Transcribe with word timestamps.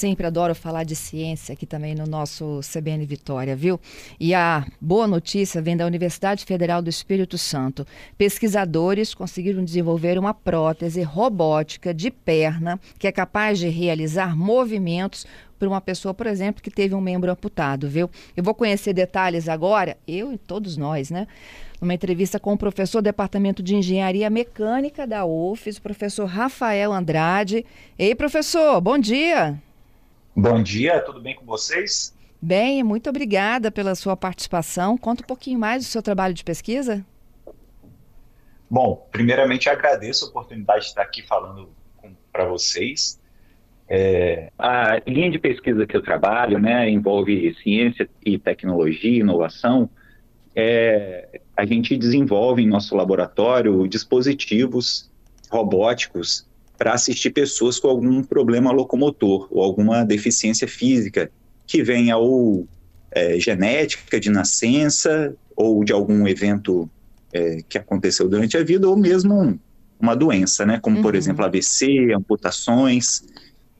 Sempre 0.00 0.26
adoro 0.26 0.54
falar 0.54 0.84
de 0.84 0.96
ciência 0.96 1.52
aqui 1.52 1.66
também 1.66 1.94
no 1.94 2.06
nosso 2.06 2.60
CBN 2.62 3.04
Vitória, 3.04 3.54
viu? 3.54 3.78
E 4.18 4.32
a 4.32 4.64
boa 4.80 5.06
notícia 5.06 5.60
vem 5.60 5.76
da 5.76 5.84
Universidade 5.84 6.46
Federal 6.46 6.80
do 6.80 6.88
Espírito 6.88 7.36
Santo. 7.36 7.86
Pesquisadores 8.16 9.12
conseguiram 9.12 9.62
desenvolver 9.62 10.18
uma 10.18 10.32
prótese 10.32 11.02
robótica 11.02 11.92
de 11.92 12.10
perna 12.10 12.80
que 12.98 13.06
é 13.06 13.12
capaz 13.12 13.58
de 13.58 13.68
realizar 13.68 14.34
movimentos 14.34 15.26
para 15.58 15.68
uma 15.68 15.82
pessoa, 15.82 16.14
por 16.14 16.26
exemplo, 16.26 16.62
que 16.62 16.70
teve 16.70 16.94
um 16.94 17.00
membro 17.02 17.30
amputado, 17.30 17.86
viu? 17.86 18.08
Eu 18.34 18.42
vou 18.42 18.54
conhecer 18.54 18.94
detalhes 18.94 19.50
agora, 19.50 19.98
eu 20.08 20.32
e 20.32 20.38
todos 20.38 20.78
nós, 20.78 21.10
né? 21.10 21.28
Numa 21.78 21.92
entrevista 21.92 22.40
com 22.40 22.54
o 22.54 22.58
professor 22.58 23.02
do 23.02 23.04
Departamento 23.04 23.62
de 23.62 23.76
Engenharia 23.76 24.30
Mecânica 24.30 25.06
da 25.06 25.26
UFES, 25.26 25.76
o 25.76 25.82
professor 25.82 26.24
Rafael 26.24 26.90
Andrade. 26.90 27.66
Ei, 27.98 28.14
professor, 28.14 28.80
bom 28.80 28.96
dia! 28.96 29.60
Bom 30.34 30.62
dia, 30.62 31.00
tudo 31.00 31.20
bem 31.20 31.34
com 31.34 31.44
vocês? 31.44 32.16
Bem, 32.40 32.82
muito 32.82 33.10
obrigada 33.10 33.70
pela 33.70 33.94
sua 33.94 34.16
participação. 34.16 34.96
Conta 34.96 35.22
um 35.22 35.26
pouquinho 35.26 35.58
mais 35.58 35.84
do 35.84 35.88
seu 35.90 36.02
trabalho 36.02 36.32
de 36.32 36.44
pesquisa. 36.44 37.04
Bom, 38.70 39.06
primeiramente 39.10 39.68
agradeço 39.68 40.24
a 40.24 40.28
oportunidade 40.28 40.82
de 40.82 40.86
estar 40.86 41.02
aqui 41.02 41.26
falando 41.26 41.68
para 42.32 42.46
vocês. 42.46 43.20
É, 43.88 44.52
a 44.56 45.02
linha 45.04 45.30
de 45.30 45.38
pesquisa 45.38 45.84
que 45.84 45.96
eu 45.96 46.02
trabalho 46.02 46.60
né, 46.60 46.88
envolve 46.88 47.52
ciência 47.62 48.08
e 48.24 48.38
tecnologia, 48.38 49.18
inovação. 49.18 49.90
É, 50.54 51.40
a 51.56 51.64
gente 51.64 51.96
desenvolve 51.96 52.62
em 52.62 52.68
nosso 52.68 52.94
laboratório 52.94 53.86
dispositivos 53.88 55.10
robóticos 55.50 56.48
para 56.80 56.94
assistir 56.94 57.28
pessoas 57.28 57.78
com 57.78 57.88
algum 57.88 58.22
problema 58.22 58.72
locomotor 58.72 59.46
ou 59.50 59.62
alguma 59.62 60.02
deficiência 60.02 60.66
física, 60.66 61.30
que 61.66 61.82
venha 61.82 62.16
ou 62.16 62.66
é, 63.10 63.38
genética 63.38 64.18
de 64.18 64.30
nascença 64.30 65.36
ou 65.54 65.84
de 65.84 65.92
algum 65.92 66.26
evento 66.26 66.88
é, 67.34 67.58
que 67.68 67.76
aconteceu 67.76 68.26
durante 68.30 68.56
a 68.56 68.64
vida 68.64 68.88
ou 68.88 68.96
mesmo 68.96 69.60
uma 70.00 70.16
doença, 70.16 70.64
né? 70.64 70.80
Como, 70.80 70.96
uhum. 70.96 71.02
por 71.02 71.14
exemplo, 71.14 71.44
AVC, 71.44 72.14
amputações 72.14 73.24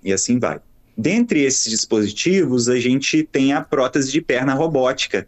e 0.05 0.13
assim 0.13 0.39
vai. 0.39 0.61
Dentre 0.95 1.41
esses 1.41 1.71
dispositivos, 1.71 2.69
a 2.69 2.79
gente 2.79 3.23
tem 3.23 3.55
a 3.55 3.63
prótese 3.63 4.13
de 4.13 4.21
perna 4.21 4.53
robótica, 4.53 5.27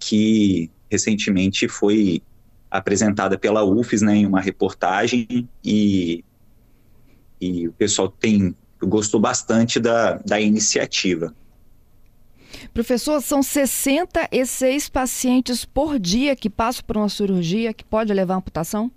que 0.00 0.70
recentemente 0.90 1.68
foi 1.68 2.22
apresentada 2.70 3.36
pela 3.36 3.62
UFES 3.62 4.00
né, 4.00 4.16
em 4.16 4.26
uma 4.26 4.40
reportagem 4.40 5.46
e 5.62 6.24
e 7.40 7.68
o 7.68 7.72
pessoal 7.72 8.08
tem 8.08 8.54
gostou 8.82 9.20
bastante 9.20 9.80
da, 9.80 10.14
da 10.18 10.40
iniciativa. 10.40 11.34
Professor, 12.72 13.22
são 13.22 13.42
66 13.42 14.88
pacientes 14.88 15.64
por 15.64 15.98
dia 15.98 16.36
que 16.36 16.50
passam 16.50 16.84
por 16.86 16.96
uma 16.96 17.08
cirurgia 17.08 17.72
que 17.72 17.84
pode 17.84 18.12
levar 18.12 18.34
à 18.34 18.36
amputação? 18.36 18.90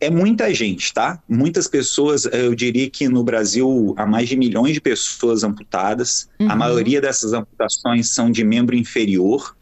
É 0.00 0.08
muita 0.08 0.52
gente, 0.54 0.94
tá? 0.94 1.20
Muitas 1.28 1.66
pessoas, 1.66 2.24
eu 2.26 2.54
diria 2.54 2.88
que 2.88 3.08
no 3.08 3.24
Brasil 3.24 3.94
há 3.96 4.06
mais 4.06 4.28
de 4.28 4.36
milhões 4.36 4.74
de 4.74 4.80
pessoas 4.80 5.42
amputadas. 5.42 6.28
Uhum. 6.38 6.50
A 6.50 6.54
maioria 6.54 7.00
dessas 7.00 7.32
amputações 7.32 8.10
são 8.10 8.30
de 8.30 8.44
membro 8.44 8.76
inferior 8.76 9.56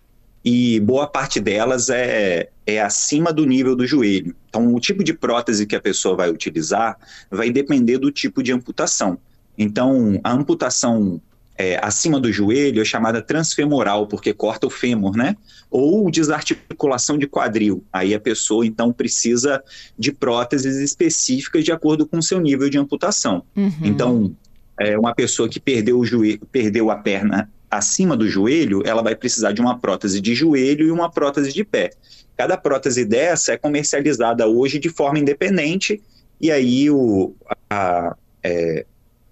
e 0.49 0.79
boa 0.79 1.09
parte 1.09 1.41
delas 1.41 1.91
é, 1.91 2.51
é 2.65 2.81
acima 2.81 3.33
do 3.33 3.45
nível 3.45 3.75
do 3.75 3.85
joelho. 3.85 4.33
Então, 4.49 4.73
o 4.73 4.79
tipo 4.79 5.03
de 5.03 5.13
prótese 5.13 5.67
que 5.67 5.75
a 5.75 5.81
pessoa 5.81 6.15
vai 6.15 6.31
utilizar 6.31 6.97
vai 7.29 7.51
depender 7.51 7.99
do 7.99 8.13
tipo 8.13 8.45
de 8.45 8.53
amputação. 8.53 9.19
Então, 9.59 10.21
a 10.23 10.33
amputação 10.33 11.21
é, 11.59 11.85
acima 11.85 12.21
do 12.21 12.31
joelho 12.33 12.81
é 12.81 12.85
chamada 12.85 13.21
transfemoral, 13.21 14.07
porque 14.07 14.33
corta 14.33 14.69
o 14.69 14.71
fêmur, 14.71 15.17
né? 15.17 15.37
Ou 15.69 16.09
desarticulação 16.13 17.19
de 17.19 17.27
quadril. 17.27 17.83
Aí 17.93 18.15
a 18.15 18.21
pessoa, 18.21 18.65
então, 18.65 18.93
precisa 18.93 19.61
de 19.99 20.13
próteses 20.13 20.77
específicas 20.77 21.65
de 21.65 21.73
acordo 21.73 22.07
com 22.07 22.19
o 22.19 22.23
seu 22.23 22.39
nível 22.39 22.71
de 22.71 22.79
amputação. 22.79 23.43
Uhum. 23.57 23.73
Então, 23.83 24.37
é, 24.79 24.97
uma 24.97 25.13
pessoa 25.13 25.49
que 25.49 25.59
perdeu, 25.59 25.99
o 25.99 26.07
joelho, 26.07 26.47
perdeu 26.53 26.89
a 26.89 26.95
perna 26.95 27.51
acima 27.71 28.17
do 28.17 28.29
joelho, 28.29 28.83
ela 28.87 29.03
vai 29.03 29.15
precisar 29.15 29.53
de 29.53 29.61
uma 29.61 29.79
prótese 29.79 30.21
de 30.21 30.35
joelho 30.35 30.87
e 30.87 30.91
uma 30.91 31.11
prótese 31.11 31.53
de 31.53 31.65
pé. 31.65 31.91
Cada 32.37 32.57
prótese 32.57 33.05
dessa 33.05 33.53
é 33.53 33.57
comercializada 33.57 34.47
hoje 34.47 34.79
de 34.79 34.91
forma 34.91 35.19
independente, 35.19 36.03
e 36.41 36.51
aí 36.51 36.91
o, 36.91 37.35
a, 37.71 38.15
é, 38.43 38.85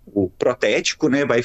o 0.07 0.29
protético 0.31 1.09
né, 1.09 1.25
vai, 1.25 1.43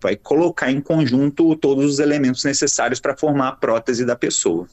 vai 0.00 0.16
colocar 0.16 0.70
em 0.70 0.80
conjunto 0.80 1.54
todos 1.56 1.84
os 1.84 1.98
elementos 1.98 2.44
necessários 2.44 3.00
para 3.00 3.16
formar 3.16 3.48
a 3.48 3.52
prótese 3.52 4.04
da 4.04 4.16
pessoa. 4.16 4.66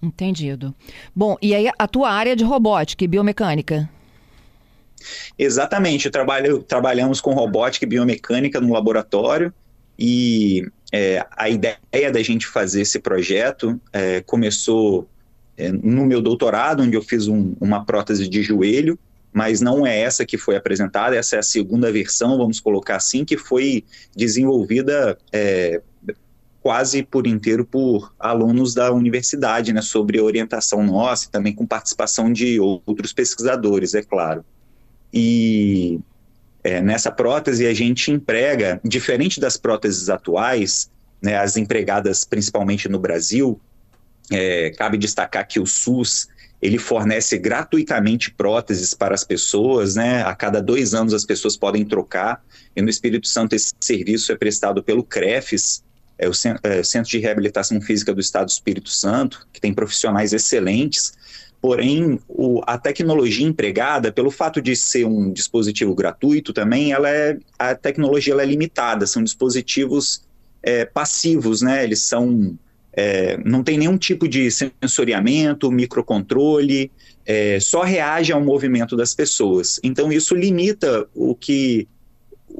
Entendido. 0.00 0.74
Bom, 1.14 1.36
e 1.42 1.54
aí 1.54 1.68
a 1.76 1.88
tua 1.88 2.10
área 2.10 2.36
de 2.36 2.44
robótica 2.44 3.04
e 3.04 3.08
biomecânica? 3.08 3.90
Exatamente, 5.38 6.10
trabalho, 6.10 6.62
trabalhamos 6.62 7.20
com 7.20 7.32
robótica 7.32 7.84
e 7.84 7.88
biomecânica 7.88 8.60
no 8.60 8.72
laboratório 8.72 9.52
e 9.98 10.64
é, 10.92 11.24
a 11.36 11.48
ideia 11.48 12.10
da 12.12 12.22
gente 12.22 12.46
fazer 12.46 12.82
esse 12.82 12.98
projeto 12.98 13.80
é, 13.92 14.20
começou 14.22 15.08
é, 15.56 15.70
no 15.70 16.06
meu 16.06 16.22
doutorado, 16.22 16.82
onde 16.82 16.96
eu 16.96 17.02
fiz 17.02 17.28
um, 17.28 17.54
uma 17.60 17.84
prótese 17.84 18.28
de 18.28 18.42
joelho, 18.42 18.98
mas 19.32 19.60
não 19.60 19.86
é 19.86 20.00
essa 20.00 20.24
que 20.24 20.38
foi 20.38 20.56
apresentada, 20.56 21.14
essa 21.14 21.36
é 21.36 21.38
a 21.38 21.42
segunda 21.42 21.92
versão, 21.92 22.38
vamos 22.38 22.60
colocar 22.60 22.96
assim, 22.96 23.24
que 23.24 23.36
foi 23.36 23.84
desenvolvida 24.16 25.18
é, 25.32 25.82
quase 26.60 27.02
por 27.02 27.26
inteiro 27.26 27.64
por 27.64 28.12
alunos 28.18 28.74
da 28.74 28.92
universidade, 28.92 29.72
né, 29.72 29.82
sobre 29.82 30.20
orientação 30.20 30.82
nossa 30.82 31.26
e 31.26 31.30
também 31.30 31.54
com 31.54 31.66
participação 31.66 32.32
de 32.32 32.58
outros 32.58 33.12
pesquisadores, 33.12 33.94
é 33.94 34.02
claro. 34.02 34.44
E 35.12 36.00
é, 36.68 36.82
nessa 36.82 37.10
prótese 37.10 37.66
a 37.66 37.72
gente 37.72 38.10
emprega, 38.10 38.78
diferente 38.84 39.40
das 39.40 39.56
próteses 39.56 40.10
atuais, 40.10 40.90
né, 41.20 41.36
as 41.38 41.56
empregadas 41.56 42.24
principalmente 42.24 42.88
no 42.88 42.98
Brasil, 42.98 43.58
é, 44.30 44.70
cabe 44.76 44.98
destacar 44.98 45.48
que 45.48 45.58
o 45.58 45.66
SUS 45.66 46.28
ele 46.60 46.76
fornece 46.76 47.38
gratuitamente 47.38 48.30
próteses 48.32 48.92
para 48.92 49.14
as 49.14 49.24
pessoas, 49.24 49.94
né? 49.94 50.22
A 50.24 50.34
cada 50.34 50.60
dois 50.60 50.92
anos 50.92 51.14
as 51.14 51.24
pessoas 51.24 51.56
podem 51.56 51.84
trocar. 51.84 52.44
E 52.74 52.82
no 52.82 52.90
Espírito 52.90 53.28
Santo 53.28 53.54
esse 53.54 53.72
serviço 53.80 54.32
é 54.32 54.36
prestado 54.36 54.82
pelo 54.82 55.04
CREFES, 55.04 55.84
é 56.18 56.28
o 56.28 56.32
é, 56.64 56.82
Centro 56.82 57.10
de 57.10 57.18
Reabilitação 57.18 57.80
Física 57.80 58.12
do 58.12 58.20
Estado 58.20 58.46
do 58.46 58.50
Espírito 58.50 58.90
Santo, 58.90 59.46
que 59.52 59.60
tem 59.60 59.72
profissionais 59.72 60.32
excelentes. 60.32 61.12
Porém, 61.60 62.20
o, 62.28 62.62
a 62.66 62.78
tecnologia 62.78 63.46
empregada, 63.46 64.12
pelo 64.12 64.30
fato 64.30 64.62
de 64.62 64.76
ser 64.76 65.04
um 65.04 65.32
dispositivo 65.32 65.94
gratuito 65.94 66.52
também, 66.52 66.92
ela 66.92 67.10
é, 67.10 67.36
a 67.58 67.74
tecnologia 67.74 68.32
ela 68.32 68.42
é 68.42 68.46
limitada, 68.46 69.06
são 69.06 69.22
dispositivos 69.22 70.22
é, 70.62 70.84
passivos, 70.84 71.60
né? 71.62 71.82
Eles 71.82 72.02
são. 72.02 72.56
É, 72.92 73.36
não 73.44 73.62
tem 73.62 73.78
nenhum 73.78 73.96
tipo 73.96 74.26
de 74.26 74.50
sensoriamento, 74.50 75.70
microcontrole, 75.70 76.90
é, 77.24 77.60
só 77.60 77.82
reage 77.82 78.32
ao 78.32 78.42
movimento 78.42 78.96
das 78.96 79.14
pessoas. 79.14 79.78
Então, 79.84 80.10
isso 80.10 80.34
limita 80.34 81.06
o 81.14 81.34
que 81.34 81.86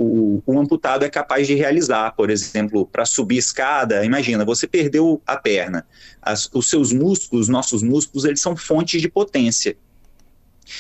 o, 0.01 0.41
o, 0.47 0.61
amputado 0.61 1.05
é 1.05 1.11
capaz 1.11 1.47
de 1.49 1.55
realizar, 1.55 2.13
por 2.13 2.31
exemplo, 2.31 2.87
para 2.87 3.05
subir 3.05 3.39
escada. 3.39 4.05
Imagina, 4.05 4.45
você 4.45 4.67
perdeu 4.67 5.21
a 5.27 5.37
perna, 5.37 5.85
As, 6.23 6.49
os 6.55 6.71
seus 6.71 6.93
músculos, 6.93 7.49
nossos 7.49 7.83
músculos, 7.83 8.25
eles 8.25 8.41
são 8.41 8.57
fontes 8.57 9.03
de 9.03 9.09
potência. 9.09 9.77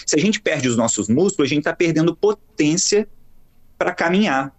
Se 0.06 0.14
a 0.14 0.20
gente 0.20 0.40
perde 0.40 0.68
os 0.68 0.76
nossos 0.76 1.08
músculos, 1.08 1.50
a 1.50 1.54
gente 1.54 1.62
está 1.62 1.74
perdendo 1.74 2.14
potência 2.14 3.08
para 3.76 3.92
caminhar. 3.92 4.54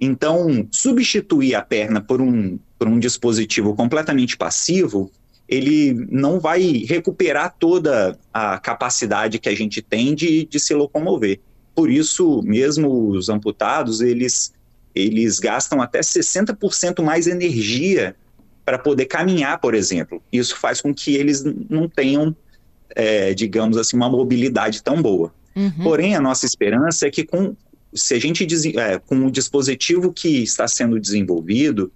Então, 0.00 0.66
substituir 0.70 1.54
a 1.54 1.60
perna 1.60 2.00
por 2.00 2.22
um, 2.22 2.58
por 2.78 2.88
um 2.88 2.98
dispositivo 2.98 3.74
completamente 3.74 4.34
passivo, 4.34 5.10
ele 5.46 5.92
não 6.10 6.40
vai 6.40 6.84
recuperar 6.88 7.54
toda 7.58 8.18
a 8.32 8.58
capacidade 8.58 9.38
que 9.38 9.48
a 9.48 9.54
gente 9.54 9.82
tem 9.82 10.14
de, 10.14 10.46
de 10.46 10.58
se 10.58 10.72
locomover. 10.72 11.38
Por 11.80 11.90
isso, 11.90 12.42
mesmo 12.42 13.08
os 13.08 13.30
amputados, 13.30 14.02
eles, 14.02 14.52
eles 14.94 15.38
gastam 15.38 15.80
até 15.80 16.00
60% 16.00 17.02
mais 17.02 17.26
energia 17.26 18.14
para 18.66 18.78
poder 18.78 19.06
caminhar, 19.06 19.58
por 19.58 19.74
exemplo. 19.74 20.22
Isso 20.30 20.58
faz 20.58 20.82
com 20.82 20.92
que 20.92 21.14
eles 21.14 21.42
não 21.70 21.88
tenham, 21.88 22.36
é, 22.94 23.32
digamos 23.32 23.78
assim, 23.78 23.96
uma 23.96 24.10
mobilidade 24.10 24.82
tão 24.82 25.00
boa. 25.00 25.32
Uhum. 25.56 25.70
Porém, 25.82 26.14
a 26.14 26.20
nossa 26.20 26.44
esperança 26.44 27.06
é 27.06 27.10
que 27.10 27.24
com 27.24 27.56
se 27.94 28.12
a 28.12 28.20
gente 28.20 28.46
é, 28.78 28.98
com 28.98 29.24
o 29.24 29.30
dispositivo 29.30 30.12
que 30.12 30.42
está 30.42 30.68
sendo 30.68 31.00
desenvolvido, 31.00 31.90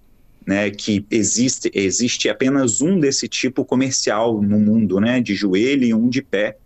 né, 0.47 0.71
que 0.71 1.05
existe 1.11 1.69
existe 1.75 2.27
apenas 2.27 2.81
um 2.81 2.99
desse 2.99 3.27
tipo 3.27 3.63
comercial 3.63 4.41
no 4.41 4.59
mundo, 4.59 4.99
né, 4.99 5.21
de 5.21 5.35
joelho 5.35 5.83
e 5.83 5.93
um 5.93 6.09
de 6.09 6.23
pé, 6.23 6.57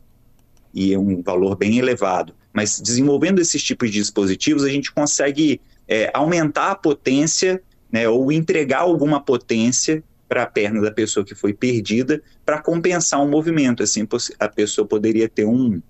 e 0.73 0.95
um 0.97 1.21
valor 1.21 1.55
bem 1.55 1.77
elevado. 1.77 2.33
Mas 2.53 2.79
desenvolvendo 2.79 3.39
esses 3.39 3.61
tipos 3.63 3.91
de 3.91 3.99
dispositivos, 3.99 4.63
a 4.63 4.69
gente 4.69 4.91
consegue 4.91 5.61
é, 5.87 6.09
aumentar 6.13 6.71
a 6.71 6.75
potência, 6.75 7.61
né, 7.91 8.07
ou 8.07 8.31
entregar 8.31 8.79
alguma 8.79 9.21
potência 9.21 10.03
para 10.27 10.43
a 10.43 10.47
perna 10.47 10.81
da 10.81 10.91
pessoa 10.91 11.25
que 11.25 11.33
foi 11.33 11.53
perdida 11.53 12.21
para 12.45 12.61
compensar 12.61 13.21
um 13.21 13.29
movimento. 13.29 13.81
Assim, 13.81 14.07
a 14.39 14.47
pessoa 14.47 14.87
poderia 14.87 15.27
ter 15.27 15.45
um, 15.45 15.81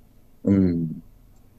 um 0.43 0.89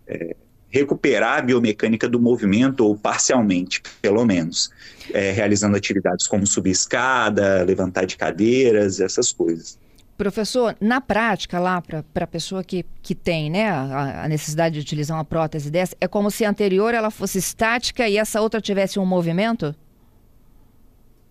é, 0.07 0.35
recuperar 0.71 1.39
a 1.39 1.43
biomecânica 1.43 2.09
do 2.09 2.21
movimento, 2.21 2.87
ou 2.87 2.97
parcialmente, 2.97 3.83
pelo 4.01 4.25
menos, 4.25 4.71
é, 5.13 5.33
realizando 5.33 5.77
atividades 5.77 6.27
como 6.27 6.47
subir 6.47 6.71
escada, 6.71 7.63
levantar 7.65 8.07
de 8.07 8.17
cadeiras, 8.17 9.01
essas 9.01 9.33
coisas. 9.33 9.79
Professor, 10.21 10.77
na 10.79 11.01
prática 11.01 11.59
lá, 11.59 11.81
para 11.81 12.25
a 12.25 12.27
pessoa 12.27 12.63
que, 12.63 12.85
que 13.01 13.15
tem 13.15 13.49
né, 13.49 13.71
a, 13.71 14.25
a, 14.25 14.29
necessidade 14.29 14.75
de 14.75 14.81
utilizar 14.83 15.17
uma 15.17 15.25
prótese 15.25 15.71
dessa, 15.71 15.97
é 15.99 16.07
como 16.07 16.31
se 16.31 16.45
a 16.45 16.51
anterior 16.51 16.93
ela 16.93 17.11
fosse 17.11 17.39
estática 17.39 18.07
e 18.07 18.19
essa 18.19 18.39
outra 18.39 18.61
tivesse 18.61 18.99
um 18.99 19.07
movimento? 19.07 19.75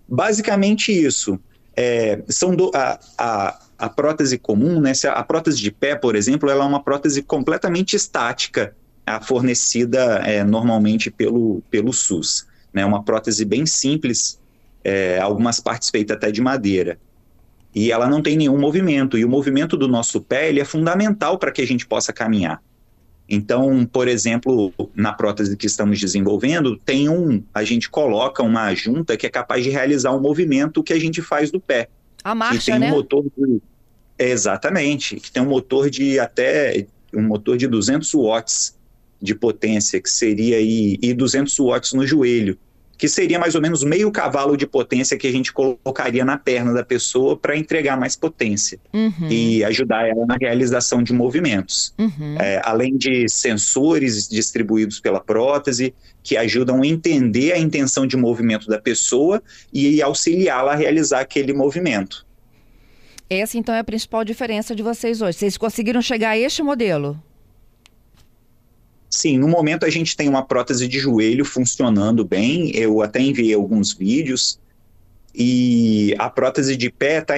Basicamente 0.08 0.92
isso. 0.92 1.40
É, 1.78 2.24
são 2.30 2.56
do, 2.56 2.72
a, 2.74 3.00
a, 3.16 3.60
a 3.78 3.90
prótese 3.90 4.40
comum, 4.40 4.82
né, 4.82 4.94
a 5.14 5.24
prótese 5.24 5.60
de 5.60 5.70
pé, 5.70 5.96
por 5.96 6.16
exemplo, 6.16 6.50
ela 6.50 6.66
é 6.66 6.68
uma 6.68 6.82
prótese 6.82 7.22
completamente 7.22 7.96
estática 7.96 8.76
a 9.06 9.22
fornecida 9.22 10.24
é, 10.26 10.44
normalmente 10.44 11.12
pelo, 11.12 11.62
pelo 11.70 11.94
SUS. 11.94 12.48
Né, 12.74 12.84
uma 12.84 13.04
prótese 13.04 13.46
bem 13.46 13.68
simples, 13.68 14.40
é, 14.84 15.20
algumas 15.20 15.60
partes 15.60 15.92
feitas 15.92 16.18
até 16.18 16.32
de 16.32 16.42
madeira. 16.42 16.98
E 17.74 17.92
ela 17.92 18.10
não 18.10 18.22
tem 18.22 18.36
nenhum 18.36 18.58
movimento, 18.58 19.18
e 19.18 19.24
o 19.24 19.30
movimento 19.30 19.78
do 19.78 19.88
nosso 19.88 20.22
pé 20.22 20.50
ele 20.50 20.60
é 20.60 20.66
fundamental 20.66 21.38
para 21.38 21.52
que 21.52 21.62
a 21.62 21.68
gente 21.68 21.86
possa 21.86 22.12
caminhar. 22.12 22.62
Então, 23.30 23.86
por 23.86 24.08
exemplo, 24.08 24.74
na 24.96 25.14
prótese 25.14 25.56
que 25.56 25.68
estamos 25.68 26.00
desenvolvendo, 26.00 26.76
tem 26.78 27.08
um, 27.08 27.44
a 27.54 27.64
gente 27.64 27.88
coloca 27.88 28.42
uma 28.42 28.74
junta 28.74 29.16
que 29.16 29.28
é 29.28 29.30
capaz 29.30 29.64
de 29.64 29.70
realizar 29.70 30.12
um 30.16 30.20
movimento 30.20 30.82
que 30.82 30.94
a 30.94 31.00
gente 31.00 31.22
faz 31.22 31.52
do 31.52 31.60
pé. 31.60 31.90
A 32.24 32.34
marcha, 32.34 32.72
tem 32.72 32.80
né? 32.80 32.92
Um 32.92 32.96
motor 32.96 33.24
de, 33.38 33.62
exatamente, 34.18 35.18
que 35.18 35.32
tem 35.32 35.44
um 35.44 35.50
motor 35.50 35.92
de 35.92 36.20
até 36.20 36.88
um 37.14 37.22
motor 37.22 37.56
de 37.56 37.68
200 37.68 38.12
watts 38.16 38.76
de 39.22 39.36
potência, 39.36 40.02
que 40.02 40.10
seria 40.10 40.58
aí, 40.58 40.98
e 41.02 41.14
200 41.14 41.58
watts 41.60 41.94
no 41.94 42.08
joelho, 42.08 42.58
que 43.00 43.08
seria 43.08 43.40
mais 43.40 43.56
ou 43.56 43.62
menos 43.62 43.82
meio 43.82 44.12
cavalo 44.12 44.58
de 44.58 44.68
potência 44.68 45.18
que 45.18 45.26
a 45.26 45.32
gente 45.32 45.54
colocaria 45.54 46.26
na 46.26 46.38
perna 46.38 46.74
da 46.74 46.84
pessoa 46.84 47.38
para 47.38 47.56
entregar 47.56 47.98
mais 47.98 48.14
potência 48.18 48.78
uhum. 48.94 49.30
e 49.30 49.64
ajudar 49.64 50.06
ela 50.06 50.26
na 50.26 50.36
realização 50.36 51.02
de 51.02 51.14
movimentos. 51.14 51.94
Uhum. 51.98 52.36
É, 52.38 52.62
além 52.66 52.98
de 52.98 53.26
sensores 53.30 54.28
distribuídos 54.28 55.00
pela 55.00 55.22
prótese, 55.22 55.94
que 56.22 56.36
ajudam 56.36 56.82
a 56.82 56.86
entender 56.86 57.54
a 57.54 57.58
intenção 57.58 58.06
de 58.06 58.18
movimento 58.18 58.68
da 58.68 58.78
pessoa 58.78 59.42
e 59.72 60.02
auxiliá-la 60.02 60.74
a 60.74 60.76
realizar 60.76 61.22
aquele 61.22 61.54
movimento. 61.54 62.28
Essa 63.30 63.58
então 63.58 63.74
é 63.74 63.80
a 63.80 63.84
principal 63.84 64.26
diferença 64.26 64.76
de 64.76 64.84
vocês 64.84 65.22
hoje. 65.22 65.38
Vocês 65.38 65.58
conseguiram 65.58 66.02
chegar 66.02 66.32
a 66.32 66.38
este 66.38 66.62
modelo? 66.62 67.18
Sim, 69.10 69.40
no 69.40 69.48
momento 69.48 69.86
a 69.86 69.90
gente 69.90 70.16
tem 70.16 70.30
uma 70.30 70.46
prótese 70.46 70.88
de 70.88 71.00
joelho 71.00 71.44
funcionando 71.44 72.24
bem. 72.24 72.76
Eu 72.76 73.02
até 73.02 73.20
enviei 73.20 73.56
alguns 73.56 73.92
vídeos 73.92 74.60
e 75.34 76.16
a 76.20 76.30
prótese 76.30 76.78
de 76.78 76.92
pé 76.92 77.18
está 77.18 77.34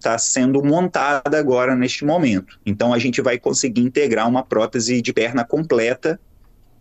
tá 0.00 0.18
sendo 0.18 0.62
montada 0.62 1.38
agora 1.38 1.74
neste 1.74 2.04
momento. 2.04 2.60
Então 2.66 2.92
a 2.92 2.98
gente 2.98 3.22
vai 3.22 3.38
conseguir 3.38 3.80
integrar 3.80 4.28
uma 4.28 4.42
prótese 4.42 5.00
de 5.00 5.14
perna 5.14 5.44
completa 5.44 6.20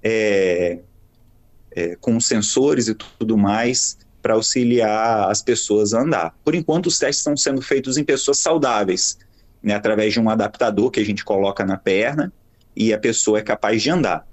é, 0.03 0.79
é, 1.71 1.95
com 1.95 2.19
sensores 2.19 2.89
e 2.89 2.95
tudo 2.95 3.37
mais 3.37 3.97
para 4.21 4.33
auxiliar 4.33 5.29
as 5.29 5.41
pessoas 5.41 5.93
a 5.93 6.01
andar. 6.01 6.35
Por 6.43 6.53
enquanto 6.53 6.87
os 6.87 6.99
testes 6.99 7.19
estão 7.19 7.37
sendo 7.37 7.61
feitos 7.61 7.97
em 7.97 8.03
pessoas 8.03 8.39
saudáveis, 8.39 9.17
né, 9.61 9.73
através 9.73 10.11
de 10.11 10.19
um 10.19 10.29
adaptador 10.29 10.91
que 10.91 10.99
a 10.99 11.05
gente 11.05 11.23
coloca 11.23 11.65
na 11.65 11.77
perna 11.77 12.31
e 12.75 12.93
a 12.93 12.97
pessoa 12.97 13.39
é 13.39 13.41
capaz 13.41 13.81
de 13.81 13.89
andar 13.89 14.32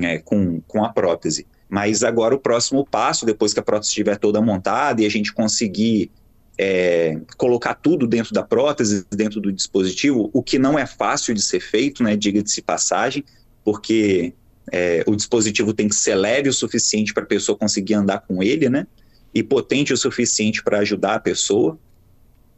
é, 0.00 0.18
com, 0.18 0.60
com 0.62 0.84
a 0.84 0.88
prótese. 0.90 1.46
Mas 1.68 2.02
agora 2.02 2.34
o 2.34 2.38
próximo 2.38 2.84
passo, 2.84 3.26
depois 3.26 3.52
que 3.52 3.60
a 3.60 3.62
prótese 3.62 3.90
estiver 3.90 4.16
toda 4.16 4.40
montada 4.40 5.02
e 5.02 5.06
a 5.06 5.10
gente 5.10 5.32
conseguir 5.32 6.10
é, 6.58 7.20
colocar 7.36 7.74
tudo 7.74 8.06
dentro 8.06 8.32
da 8.32 8.42
prótese, 8.42 9.06
dentro 9.10 9.40
do 9.40 9.52
dispositivo, 9.52 10.28
o 10.32 10.42
que 10.42 10.58
não 10.58 10.78
é 10.78 10.86
fácil 10.86 11.32
de 11.32 11.40
ser 11.40 11.60
feito, 11.60 12.02
né, 12.02 12.16
diga-se 12.16 12.60
passagem, 12.60 13.24
porque 13.64 14.32
é, 14.72 15.04
o 15.06 15.14
dispositivo 15.14 15.72
tem 15.72 15.88
que 15.88 15.94
ser 15.94 16.16
leve 16.16 16.48
o 16.48 16.52
suficiente 16.52 17.14
para 17.14 17.22
a 17.22 17.26
pessoa 17.26 17.56
conseguir 17.56 17.94
andar 17.94 18.20
com 18.20 18.42
ele, 18.42 18.68
né, 18.68 18.86
e 19.32 19.42
potente 19.42 19.92
o 19.92 19.96
suficiente 19.96 20.62
para 20.64 20.78
ajudar 20.78 21.14
a 21.14 21.20
pessoa. 21.20 21.78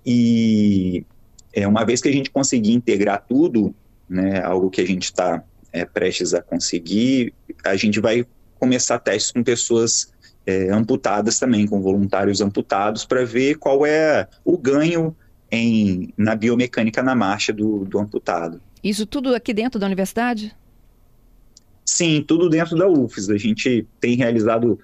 E 0.07 1.05
é, 1.53 1.69
uma 1.69 1.85
vez 1.85 2.01
que 2.01 2.09
a 2.09 2.13
gente 2.13 2.31
conseguir 2.31 2.73
integrar 2.73 3.25
tudo, 3.29 3.75
né, 4.09 4.41
algo 4.43 4.71
que 4.71 4.81
a 4.81 4.87
gente 4.87 5.05
está 5.05 5.45
é, 5.73 5.85
prestes 5.85 6.35
a 6.35 6.43
conseguir, 6.43 7.33
a 7.65 7.77
gente 7.77 8.01
vai 8.01 8.27
começar 8.59 8.99
testes 8.99 9.33
com 9.33 9.43
pessoas 9.43 10.13
é, 10.47 10.71
amputadas 10.71 11.39
também, 11.39 11.67
com 11.67 11.81
voluntários 11.81 12.41
amputados, 12.41 13.05
para 13.05 13.25
ver 13.25 13.57
qual 13.57 13.87
é 13.87 14.29
o 14.45 14.57
ganho 14.57 15.17
em, 15.51 16.13
na 16.17 16.35
biomecânica 16.35 17.03
na 17.03 17.15
marcha 17.15 17.53
do, 17.53 17.85
do 17.85 17.99
amputado. 17.99 18.61
Isso 18.83 19.05
tudo 19.07 19.35
aqui 19.35 19.53
dentro 19.53 19.79
da 19.79 19.87
universidade? 19.87 20.55
Sim, 21.85 22.25
tudo 22.27 22.49
dentro 22.49 22.77
da 22.77 22.89
UFES. 22.89 23.31
A 23.31 23.37
gente 23.37 23.87
tem 24.01 24.17
realizado 24.17 24.79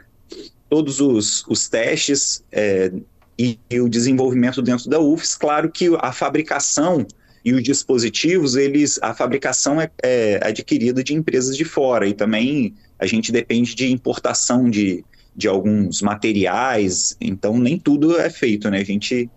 todos 0.69 1.01
os, 1.01 1.45
os 1.47 1.69
testes 1.69 2.45
é, 2.51 2.93
e, 3.39 3.59
e, 3.71 3.81
o 3.81 3.89
desenvolvimento 3.89 4.61
dentro 4.61 4.91
da 4.91 4.99
UFES. 4.99 5.37
Claro 5.37 5.71
que 5.71 5.89
a 6.01 6.13
fabricação 6.13 7.07
e 7.47 7.55
os 7.55 7.63
dispositivos, 7.63 8.57
eles, 8.57 8.99
a 9.01 9.15
fabricação 9.15 9.81
é, 9.81 9.89
é, 10.03 10.41
adquirida 10.43 11.05
de 11.05 11.15
empresas 11.15 11.57
de 11.57 11.65
fora 11.65 12.09
e 12.09 12.13
também 12.13 12.75
a 12.99 13.07
gente 13.07 13.31
depende 13.31 13.73
de 13.73 13.93
importação 13.93 14.69
de, 14.69 15.05
de 15.35 15.47
alguns 15.47 16.03
materiais, 16.03 17.17
então 17.21 17.57
nem 17.57 17.79
tudo 17.79 18.19
é 18.19 18.29
feito, 18.29 18.69
né? 18.69 18.81
A 18.81 18.85
gente, 18.85 19.31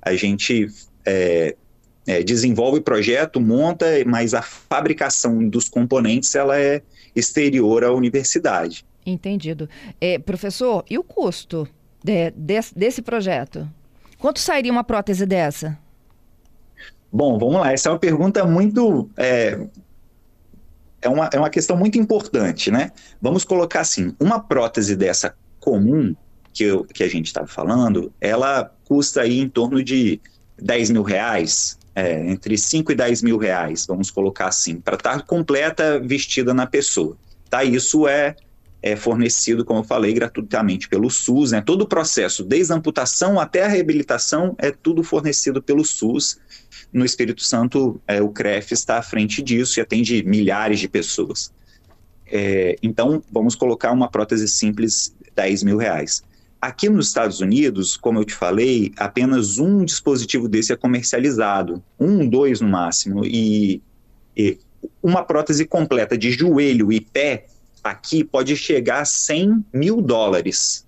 a 0.00 0.14
gente 0.14 0.68
é, 1.04 1.56
é, 2.06 2.22
desenvolve 2.22 2.78
o 2.78 2.82
projeto, 2.82 3.40
monta, 3.40 3.86
mas 4.06 4.34
a 4.34 4.42
fabricação 4.42 5.48
dos 5.48 5.68
componentes 5.68 6.32
ela 6.36 6.56
é 6.56 6.80
exterior 7.12 7.82
à 7.82 7.92
universidade. 7.92 8.86
Entendido. 9.04 9.68
É, 10.00 10.16
professor, 10.16 10.84
e 10.88 10.96
o 10.96 11.02
custo 11.02 11.66
de, 12.04 12.30
de, 12.30 12.60
desse 12.76 13.02
projeto? 13.02 13.68
Quanto 14.16 14.38
sairia 14.38 14.70
uma 14.70 14.84
prótese 14.84 15.26
dessa? 15.26 15.76
Bom, 17.10 17.38
vamos 17.38 17.54
lá. 17.54 17.72
Essa 17.72 17.88
é 17.88 17.92
uma 17.92 17.98
pergunta 17.98 18.44
muito. 18.44 19.08
É, 19.16 19.58
é, 21.00 21.08
uma, 21.08 21.30
é 21.32 21.38
uma 21.38 21.50
questão 21.50 21.76
muito 21.76 21.98
importante, 21.98 22.70
né? 22.70 22.90
Vamos 23.20 23.44
colocar 23.44 23.80
assim: 23.80 24.14
uma 24.20 24.40
prótese 24.40 24.94
dessa 24.94 25.34
comum, 25.58 26.14
que, 26.52 26.64
eu, 26.64 26.84
que 26.84 27.02
a 27.02 27.08
gente 27.08 27.26
estava 27.26 27.46
falando, 27.46 28.12
ela 28.20 28.70
custa 28.84 29.22
aí 29.22 29.38
em 29.40 29.48
torno 29.48 29.82
de 29.82 30.20
10 30.60 30.90
mil 30.90 31.02
reais, 31.02 31.78
é, 31.94 32.30
entre 32.30 32.56
5 32.56 32.92
e 32.92 32.94
10 32.94 33.22
mil 33.22 33.38
reais, 33.38 33.86
vamos 33.86 34.10
colocar 34.10 34.48
assim, 34.48 34.80
para 34.80 34.96
estar 34.96 35.18
tá 35.18 35.20
completa 35.20 36.00
vestida 36.00 36.52
na 36.52 36.66
pessoa. 36.66 37.16
Tá? 37.48 37.64
Isso 37.64 38.06
é 38.06 38.36
é 38.82 38.94
fornecido, 38.94 39.64
como 39.64 39.80
eu 39.80 39.84
falei, 39.84 40.12
gratuitamente 40.12 40.88
pelo 40.88 41.10
SUS. 41.10 41.52
Né? 41.52 41.60
Todo 41.60 41.82
o 41.82 41.88
processo, 41.88 42.44
desde 42.44 42.72
a 42.72 42.76
amputação 42.76 43.40
até 43.40 43.64
a 43.64 43.68
reabilitação, 43.68 44.54
é 44.58 44.70
tudo 44.70 45.02
fornecido 45.02 45.62
pelo 45.62 45.84
SUS. 45.84 46.38
No 46.92 47.04
Espírito 47.04 47.42
Santo, 47.42 48.00
é, 48.06 48.22
o 48.22 48.28
CREF 48.28 48.72
está 48.72 48.98
à 48.98 49.02
frente 49.02 49.42
disso 49.42 49.78
e 49.78 49.82
atende 49.82 50.22
milhares 50.24 50.78
de 50.78 50.88
pessoas. 50.88 51.52
É, 52.26 52.76
então, 52.82 53.22
vamos 53.32 53.54
colocar 53.54 53.90
uma 53.90 54.08
prótese 54.08 54.46
simples, 54.46 55.14
10 55.34 55.62
mil 55.64 55.76
reais. 55.76 56.22
Aqui 56.60 56.88
nos 56.88 57.08
Estados 57.08 57.40
Unidos, 57.40 57.96
como 57.96 58.18
eu 58.18 58.24
te 58.24 58.34
falei, 58.34 58.92
apenas 58.96 59.58
um 59.58 59.84
dispositivo 59.84 60.48
desse 60.48 60.72
é 60.72 60.76
comercializado, 60.76 61.82
um, 61.98 62.28
dois 62.28 62.60
no 62.60 62.68
máximo, 62.68 63.24
e, 63.24 63.80
e 64.36 64.58
uma 65.00 65.22
prótese 65.22 65.64
completa 65.64 66.18
de 66.18 66.32
joelho 66.32 66.92
e 66.92 67.00
pé 67.00 67.46
aqui 67.82 68.24
pode 68.24 68.56
chegar 68.56 69.00
a 69.00 69.04
100 69.04 69.64
mil 69.72 70.00
dólares. 70.00 70.86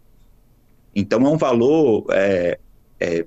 Então 0.94 1.24
é 1.26 1.28
um 1.28 1.36
valor 1.36 2.06
é, 2.10 2.58
é, 2.98 3.26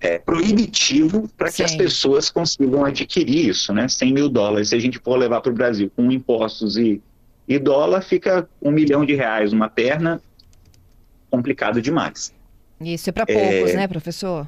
é 0.00 0.18
proibitivo 0.18 1.28
para 1.36 1.50
que 1.50 1.62
as 1.62 1.74
pessoas 1.74 2.30
consigam 2.30 2.84
adquirir 2.84 3.48
isso, 3.48 3.72
né? 3.72 3.88
100 3.88 4.12
mil 4.12 4.28
dólares. 4.28 4.68
Se 4.68 4.74
a 4.74 4.78
gente 4.78 4.98
for 4.98 5.16
levar 5.16 5.40
para 5.40 5.50
o 5.52 5.54
Brasil 5.54 5.90
com 5.94 6.10
impostos 6.10 6.76
e, 6.76 7.02
E 7.48 7.58
dólar 7.58 8.02
fica 8.02 8.48
um 8.60 8.70
milhão 8.70 9.04
de 9.04 9.14
reais 9.14 9.52
uma 9.52 9.68
perna, 9.68 10.20
complicado 11.30 11.80
demais. 11.80 12.32
Isso 12.80 13.10
é 13.10 13.12
para 13.12 13.26
poucos, 13.26 13.70
é... 13.70 13.76
né, 13.76 13.88
professor? 13.88 14.46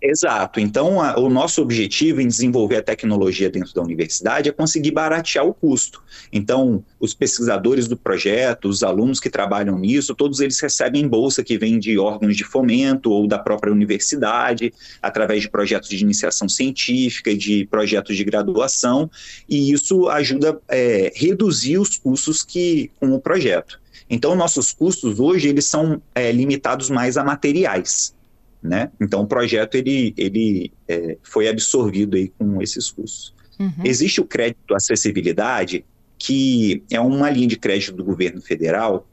Exato. 0.00 0.60
Então, 0.60 1.00
a, 1.00 1.18
o 1.18 1.28
nosso 1.28 1.60
objetivo 1.60 2.20
em 2.20 2.28
desenvolver 2.28 2.76
a 2.76 2.82
tecnologia 2.82 3.50
dentro 3.50 3.74
da 3.74 3.82
universidade 3.82 4.48
é 4.48 4.52
conseguir 4.52 4.92
baratear 4.92 5.44
o 5.44 5.52
custo. 5.52 6.00
Então, 6.32 6.84
os 7.00 7.14
pesquisadores 7.14 7.88
do 7.88 7.96
projeto, 7.96 8.68
os 8.68 8.84
alunos 8.84 9.18
que 9.18 9.28
trabalham 9.28 9.76
nisso, 9.76 10.14
todos 10.14 10.38
eles 10.40 10.60
recebem 10.60 11.08
bolsa 11.08 11.42
que 11.42 11.58
vem 11.58 11.80
de 11.80 11.98
órgãos 11.98 12.36
de 12.36 12.44
fomento 12.44 13.10
ou 13.10 13.26
da 13.26 13.38
própria 13.38 13.72
universidade, 13.72 14.72
através 15.02 15.42
de 15.42 15.50
projetos 15.50 15.88
de 15.88 15.96
iniciação 15.96 16.48
científica 16.48 17.36
de 17.36 17.66
projetos 17.66 18.16
de 18.16 18.22
graduação, 18.22 19.10
e 19.48 19.72
isso 19.72 20.08
ajuda 20.08 20.60
a 20.68 20.76
é, 20.76 21.12
reduzir 21.14 21.78
os 21.78 21.98
custos 21.98 22.44
que 22.44 22.90
com 23.00 23.12
o 23.12 23.20
projeto. 23.20 23.80
Então, 24.08 24.34
nossos 24.34 24.72
custos 24.72 25.18
hoje 25.18 25.48
eles 25.48 25.66
são 25.66 26.00
é, 26.14 26.30
limitados 26.30 26.88
mais 26.88 27.16
a 27.16 27.24
materiais. 27.24 28.16
Né? 28.62 28.90
Então, 29.00 29.22
o 29.22 29.26
projeto 29.26 29.76
ele, 29.76 30.12
ele 30.16 30.72
é, 30.88 31.16
foi 31.22 31.48
absorvido 31.48 32.16
aí 32.16 32.28
com 32.36 32.60
esses 32.60 32.90
custos. 32.90 33.32
Uhum. 33.58 33.72
Existe 33.84 34.20
o 34.20 34.24
crédito 34.24 34.74
acessibilidade, 34.74 35.84
que 36.18 36.82
é 36.90 37.00
uma 37.00 37.30
linha 37.30 37.46
de 37.46 37.56
crédito 37.56 37.94
do 37.94 38.04
governo 38.04 38.40
federal 38.40 39.06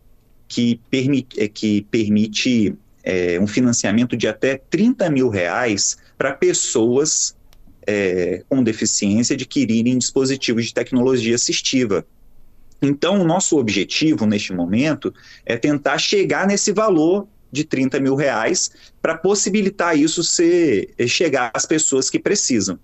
que 0.48 0.80
permite, 0.90 1.40
é, 1.40 1.48
que 1.48 1.84
permite 1.92 2.76
é, 3.04 3.40
um 3.40 3.48
financiamento 3.48 4.18
de 4.18 4.28
até 4.28 4.58
30 4.58 5.10
mil 5.10 5.30
reais 5.30 5.98
para 6.18 6.34
pessoas 6.34 7.36
é, 7.86 8.44
com 8.50 8.64
deficiência 8.64 9.36
adquirirem 9.36 9.98
dispositivos 9.98 10.66
de 10.66 10.74
tecnologia 10.74 11.36
assistiva. 11.36 12.06
Então, 12.82 13.22
o 13.22 13.24
nosso 13.24 13.58
objetivo 13.58 14.26
neste 14.26 14.54
momento 14.54 15.14
é 15.46 15.56
tentar 15.56 15.98
chegar 15.98 16.48
nesse 16.48 16.72
valor 16.72 17.28
de 17.56 17.64
30 17.64 18.00
mil 18.00 18.16
reais 18.16 18.70
para 19.02 19.18
possibilitar 19.18 19.98
isso 19.98 20.24
ser, 20.24 20.94
eh, 20.98 21.08
chegar 21.08 21.52
às 21.54 21.66
pessoas 21.66 22.10
que 22.10 22.20
precisam. 22.20 22.78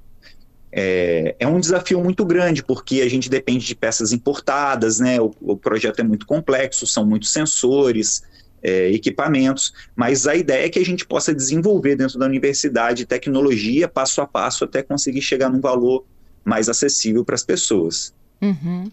É, 0.72 1.36
é, 1.38 1.48
um 1.48 1.60
desafio 1.60 2.02
muito 2.02 2.26
grande, 2.26 2.64
porque 2.64 3.02
a 3.02 3.10
gente 3.10 3.30
depende 3.30 3.66
de 3.66 3.76
peças 3.76 4.14
importadas, 4.14 5.00
né? 5.00 5.20
O, 5.20 5.36
o 5.42 5.58
projeto 5.58 6.00
é 6.00 6.04
muito 6.04 6.26
complexo, 6.26 6.88
são 6.88 7.06
muitos 7.06 7.32
sensores, 7.32 8.24
é, 8.64 8.90
equipamentos, 8.92 9.74
mas 9.96 10.28
a 10.28 10.36
ideia 10.36 10.66
é 10.66 10.70
que 10.70 10.80
a 10.80 10.86
gente 10.86 11.06
possa 11.06 11.34
desenvolver 11.34 11.96
dentro 11.96 12.18
da 12.20 12.26
universidade 12.26 13.06
tecnologia 13.06 13.88
passo 13.88 14.22
a 14.22 14.28
passo 14.28 14.64
até 14.64 14.84
conseguir 14.84 15.22
chegar 15.22 15.50
num 15.50 15.60
valor 15.60 16.06
mais 16.46 16.70
acessível 16.70 17.26
para 17.26 17.36
as 17.36 17.44
pessoas. 17.44 18.14
Uhum. 18.42 18.92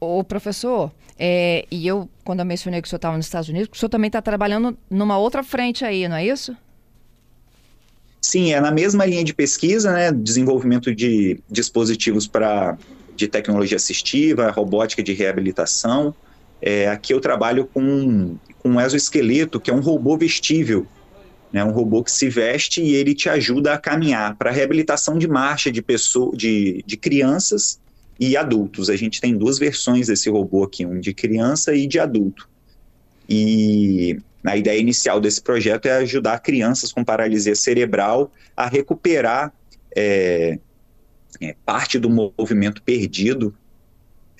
O 0.00 0.24
professor, 0.24 0.90
é, 1.18 1.66
e 1.70 1.86
eu, 1.86 2.08
quando 2.24 2.40
eu 2.40 2.46
mencionei 2.46 2.80
que 2.80 2.86
o 2.86 2.88
senhor 2.88 2.98
estava 2.98 3.16
nos 3.16 3.26
Estados 3.26 3.48
Unidos, 3.48 3.68
o 3.72 3.76
senhor 3.76 3.90
também 3.90 4.08
está 4.08 4.22
trabalhando 4.22 4.76
numa 4.90 5.18
outra 5.18 5.42
frente 5.42 5.84
aí, 5.84 6.08
não 6.08 6.16
é 6.16 6.26
isso? 6.26 6.56
Sim, 8.20 8.52
é 8.52 8.60
na 8.60 8.70
mesma 8.70 9.06
linha 9.06 9.22
de 9.22 9.32
pesquisa, 9.32 9.92
né? 9.92 10.10
Desenvolvimento 10.10 10.94
de 10.94 11.38
dispositivos 11.48 12.26
para 12.26 12.76
de 13.14 13.28
tecnologia 13.28 13.76
assistiva, 13.76 14.50
robótica 14.50 15.02
de 15.02 15.12
reabilitação. 15.14 16.14
É, 16.60 16.88
aqui 16.88 17.14
eu 17.14 17.20
trabalho 17.20 17.66
com, 17.72 18.36
com 18.58 18.70
um 18.70 18.80
exoesqueleto, 18.80 19.58
que 19.58 19.70
é 19.70 19.74
um 19.74 19.80
robô 19.80 20.18
vestível, 20.18 20.86
né, 21.52 21.64
um 21.64 21.70
robô 21.70 22.02
que 22.02 22.10
se 22.10 22.28
veste 22.28 22.82
e 22.82 22.94
ele 22.94 23.14
te 23.14 23.28
ajuda 23.28 23.72
a 23.72 23.78
caminhar 23.78 24.36
para 24.36 24.50
reabilitação 24.50 25.16
de 25.16 25.26
marcha 25.26 25.72
de, 25.72 25.80
pessoa, 25.80 26.36
de, 26.36 26.82
de 26.84 26.96
crianças 26.96 27.78
e 28.18 28.36
adultos. 28.36 28.88
A 28.88 28.96
gente 28.96 29.20
tem 29.20 29.36
duas 29.36 29.58
versões 29.58 30.06
desse 30.06 30.28
robô 30.30 30.64
aqui, 30.64 30.84
um 30.86 30.98
de 31.00 31.12
criança 31.12 31.74
e 31.74 31.86
de 31.86 31.98
adulto. 31.98 32.48
E 33.28 34.18
a 34.44 34.56
ideia 34.56 34.78
inicial 34.78 35.20
desse 35.20 35.42
projeto 35.42 35.86
é 35.86 35.96
ajudar 35.98 36.38
crianças 36.38 36.92
com 36.92 37.04
paralisia 37.04 37.54
cerebral 37.54 38.30
a 38.56 38.66
recuperar 38.66 39.52
é, 39.94 40.58
é, 41.40 41.56
parte 41.64 41.98
do 41.98 42.08
movimento 42.08 42.82
perdido 42.82 43.54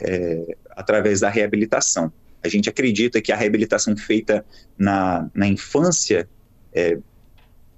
é, 0.00 0.56
através 0.71 1.21
da 1.21 1.28
reabilitação. 1.28 2.12
A 2.42 2.49
gente 2.49 2.68
acredita 2.68 3.21
que 3.21 3.33
a 3.33 3.37
reabilitação 3.37 3.97
feita 3.97 4.45
na, 4.78 5.28
na 5.35 5.49
infância 5.49 6.28
é, 6.73 6.99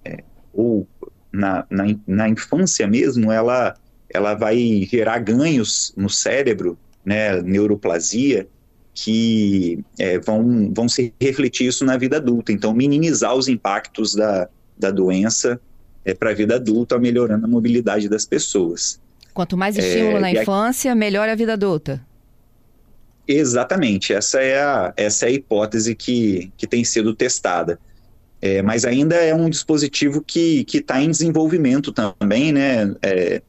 é, 0.05 0.23
ou 0.53 0.87
na, 1.33 1.67
na, 1.71 1.85
na 2.07 2.29
infância 2.29 2.87
mesmo, 2.87 3.33
ela 3.33 3.75
ela 4.11 4.35
vai 4.35 4.87
gerar 4.91 5.19
ganhos 5.19 5.93
no 5.97 6.09
cérebro, 6.09 6.79
né, 7.05 7.41
neuroplasia, 7.43 8.47
que 8.95 9.85
é, 9.99 10.19
vão, 10.19 10.73
vão 10.75 10.89
se 10.89 11.15
refletir 11.21 11.69
isso 11.69 11.85
na 11.85 11.97
vida 11.97 12.17
adulta. 12.17 12.53
Então, 12.53 12.75
minimizar 12.75 13.35
os 13.35 13.47
impactos 13.47 14.15
da, 14.15 14.49
da 14.77 14.91
doença 14.91 15.61
é, 16.05 16.15
para 16.15 16.31
a 16.31 16.35
vida 16.35 16.57
adulta, 16.57 16.99
melhorando 16.99 17.47
a 17.47 17.49
mobilidade 17.49 18.09
das 18.09 18.25
pessoas. 18.25 19.01
Quanto 19.33 19.57
mais 19.57 19.77
estímulo 19.77 20.17
é, 20.17 20.21
na 20.21 20.33
infância, 20.33 20.91
a... 20.91 20.95
melhor 20.95 21.29
a 21.29 21.35
vida 21.35 21.53
adulta. 21.53 22.05
Exatamente, 23.27 24.15
essa 24.15 24.41
é 24.41 24.59
a, 24.59 24.93
essa 24.97 25.27
é 25.27 25.29
a 25.29 25.33
hipótese 25.33 25.95
que, 25.95 26.51
que 26.57 26.67
tem 26.67 26.83
sido 26.83 27.15
testada. 27.15 27.79
É, 28.41 28.63
mas 28.63 28.85
ainda 28.85 29.17
é 29.17 29.35
um 29.35 29.51
dispositivo 29.51 30.23
que 30.23 30.65
está 30.73 31.01
em 31.03 31.11
desenvolvimento 31.11 31.93
também, 31.93 32.53
né? 32.53 32.95
É, 33.03 33.43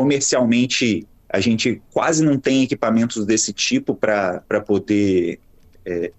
comercialmente 0.00 1.06
a 1.28 1.40
gente 1.40 1.80
quase 1.92 2.24
não 2.24 2.38
tem 2.38 2.62
equipamentos 2.62 3.26
desse 3.26 3.52
tipo 3.52 3.94
para 3.94 4.40
poder 4.66 5.38
é, 5.84 6.10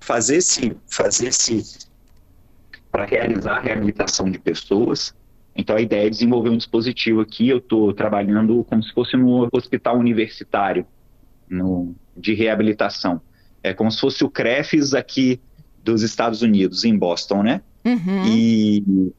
fazer 0.00 0.36
esse 0.36 0.74
fazer 0.90 1.28
esse 1.28 1.62
para 2.90 3.04
realizar 3.04 3.58
a 3.58 3.60
reabilitação 3.60 4.30
de 4.30 4.38
pessoas. 4.38 5.14
Então 5.54 5.76
a 5.76 5.80
ideia 5.80 6.06
é 6.06 6.10
desenvolver 6.10 6.48
um 6.48 6.56
dispositivo 6.56 7.20
aqui. 7.20 7.48
Eu 7.48 7.58
estou 7.58 7.92
trabalhando 7.92 8.64
como 8.64 8.82
se 8.82 8.92
fosse 8.94 9.14
no 9.14 9.46
hospital 9.52 9.98
universitário 9.98 10.86
no, 11.48 11.94
de 12.16 12.32
reabilitação. 12.32 13.20
É 13.62 13.74
como 13.74 13.90
se 13.90 14.00
fosse 14.00 14.24
o 14.24 14.30
CREFES 14.30 14.94
aqui 14.94 15.38
dos 15.84 16.02
Estados 16.02 16.40
Unidos, 16.40 16.84
em 16.84 16.96
Boston, 16.96 17.42
né? 17.42 17.60
Uhum. 17.84 18.26
E 18.26 19.12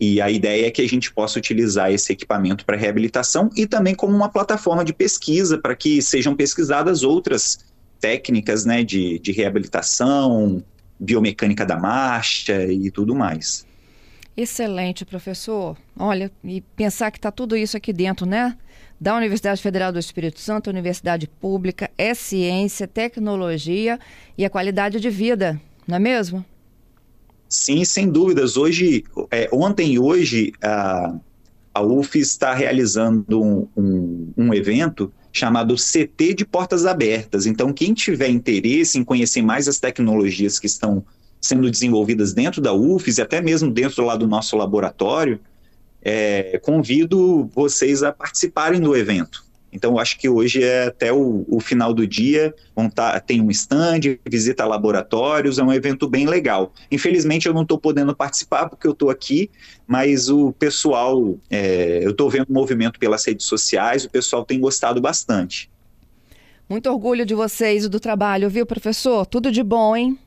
e 0.00 0.20
a 0.20 0.30
ideia 0.30 0.66
é 0.66 0.70
que 0.70 0.80
a 0.80 0.88
gente 0.88 1.12
possa 1.12 1.38
utilizar 1.38 1.92
esse 1.92 2.12
equipamento 2.12 2.64
para 2.64 2.76
reabilitação 2.76 3.50
e 3.56 3.66
também 3.66 3.94
como 3.94 4.14
uma 4.14 4.28
plataforma 4.28 4.84
de 4.84 4.92
pesquisa 4.92 5.58
para 5.58 5.74
que 5.74 6.00
sejam 6.00 6.36
pesquisadas 6.36 7.02
outras 7.02 7.58
técnicas 8.00 8.64
né, 8.64 8.84
de, 8.84 9.18
de 9.18 9.32
reabilitação, 9.32 10.62
biomecânica 11.00 11.66
da 11.66 11.76
marcha 11.76 12.64
e 12.64 12.90
tudo 12.90 13.14
mais. 13.14 13.66
Excelente, 14.36 15.04
professor. 15.04 15.76
Olha, 15.98 16.30
e 16.44 16.60
pensar 16.60 17.10
que 17.10 17.18
está 17.18 17.32
tudo 17.32 17.56
isso 17.56 17.76
aqui 17.76 17.92
dentro, 17.92 18.24
né? 18.24 18.56
Da 19.00 19.16
Universidade 19.16 19.60
Federal 19.60 19.92
do 19.92 19.98
Espírito 19.98 20.38
Santo, 20.38 20.70
Universidade 20.70 21.26
Pública, 21.26 21.90
é 21.98 22.14
ciência, 22.14 22.86
tecnologia 22.86 23.98
e 24.36 24.44
a 24.44 24.50
qualidade 24.50 25.00
de 25.00 25.10
vida, 25.10 25.60
não 25.88 25.96
é 25.96 25.98
mesmo? 25.98 26.44
Sim, 27.48 27.84
sem 27.84 28.08
dúvidas. 28.08 28.56
Hoje, 28.56 29.04
é, 29.30 29.48
ontem 29.52 29.94
e 29.94 29.98
hoje, 29.98 30.52
a, 30.62 31.14
a 31.72 31.82
UF 31.82 32.18
está 32.18 32.52
realizando 32.52 33.42
um, 33.42 33.68
um, 33.76 34.32
um, 34.36 34.54
evento 34.54 35.12
chamado 35.32 35.74
CT 35.74 36.34
de 36.34 36.44
Portas 36.44 36.84
Abertas. 36.84 37.46
Então, 37.46 37.72
quem 37.72 37.94
tiver 37.94 38.28
interesse 38.28 38.98
em 38.98 39.04
conhecer 39.04 39.40
mais 39.40 39.66
as 39.66 39.78
tecnologias 39.78 40.58
que 40.58 40.66
estão 40.66 41.04
sendo 41.40 41.70
desenvolvidas 41.70 42.34
dentro 42.34 42.60
da 42.60 42.72
UFES 42.72 43.18
e 43.18 43.22
até 43.22 43.40
mesmo 43.40 43.70
dentro 43.70 44.04
lá 44.04 44.16
do 44.16 44.26
nosso 44.26 44.56
laboratório, 44.56 45.40
é, 46.02 46.58
convido 46.58 47.48
vocês 47.54 48.02
a 48.02 48.12
participarem 48.12 48.80
do 48.80 48.94
evento. 48.94 49.47
Então, 49.72 49.98
acho 49.98 50.18
que 50.18 50.28
hoje 50.28 50.62
é 50.62 50.86
até 50.86 51.12
o, 51.12 51.44
o 51.46 51.60
final 51.60 51.92
do 51.92 52.06
dia, 52.06 52.54
tá, 52.94 53.20
tem 53.20 53.40
um 53.40 53.50
stand, 53.50 54.18
visita 54.26 54.64
laboratórios, 54.64 55.58
é 55.58 55.62
um 55.62 55.72
evento 55.72 56.08
bem 56.08 56.26
legal. 56.26 56.72
Infelizmente, 56.90 57.46
eu 57.46 57.54
não 57.54 57.62
estou 57.62 57.78
podendo 57.78 58.16
participar 58.16 58.68
porque 58.68 58.86
eu 58.86 58.92
estou 58.92 59.10
aqui, 59.10 59.50
mas 59.86 60.30
o 60.30 60.52
pessoal, 60.52 61.36
é, 61.50 62.00
eu 62.02 62.12
estou 62.12 62.30
vendo 62.30 62.48
o 62.48 62.52
movimento 62.52 62.98
pelas 62.98 63.26
redes 63.26 63.46
sociais, 63.46 64.04
o 64.04 64.10
pessoal 64.10 64.44
tem 64.44 64.58
gostado 64.58 65.00
bastante. 65.00 65.70
Muito 66.68 66.90
orgulho 66.90 67.24
de 67.24 67.34
vocês 67.34 67.84
e 67.84 67.88
do 67.88 68.00
trabalho, 68.00 68.48
viu, 68.48 68.66
professor? 68.66 69.26
Tudo 69.26 69.50
de 69.50 69.62
bom, 69.62 69.96
hein? 69.96 70.18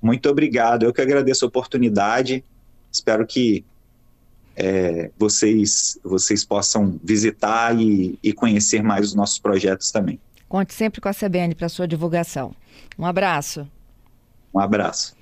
Muito 0.00 0.28
obrigado. 0.28 0.84
Eu 0.84 0.92
que 0.92 1.00
agradeço 1.00 1.44
a 1.44 1.48
oportunidade. 1.48 2.44
Espero 2.90 3.24
que 3.24 3.64
é, 4.56 5.10
vocês, 5.18 5.98
vocês 6.04 6.44
possam 6.44 6.98
visitar 7.02 7.78
e, 7.78 8.18
e 8.22 8.32
conhecer 8.32 8.82
mais 8.82 9.08
os 9.08 9.14
nossos 9.14 9.38
projetos 9.38 9.90
também. 9.90 10.18
Conte 10.48 10.74
sempre 10.74 11.00
com 11.00 11.08
a 11.08 11.14
CBN 11.14 11.54
para 11.54 11.68
sua 11.68 11.88
divulgação. 11.88 12.54
Um 12.98 13.06
abraço. 13.06 13.66
Um 14.54 14.58
abraço. 14.60 15.14